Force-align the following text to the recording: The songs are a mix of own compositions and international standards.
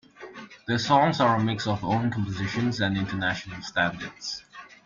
The 0.65 0.79
songs 0.79 1.19
are 1.19 1.35
a 1.35 1.43
mix 1.43 1.67
of 1.67 1.83
own 1.85 2.09
compositions 2.09 2.79
and 2.81 2.97
international 2.97 3.61
standards. 3.61 4.43